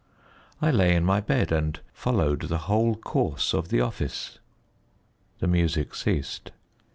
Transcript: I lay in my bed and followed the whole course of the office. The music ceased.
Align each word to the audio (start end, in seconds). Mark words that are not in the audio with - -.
I 0.59 0.71
lay 0.71 0.95
in 0.95 1.05
my 1.05 1.19
bed 1.21 1.51
and 1.51 1.79
followed 1.93 2.41
the 2.47 2.57
whole 2.65 2.95
course 2.95 3.53
of 3.53 3.69
the 3.69 3.81
office. 3.81 4.39
The 5.37 5.45
music 5.47 5.93
ceased. 5.93 6.49